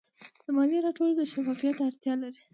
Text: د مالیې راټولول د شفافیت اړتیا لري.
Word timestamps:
د 0.45 0.45
مالیې 0.55 0.79
راټولول 0.85 1.13
د 1.17 1.21
شفافیت 1.31 1.77
اړتیا 1.87 2.13
لري. 2.23 2.41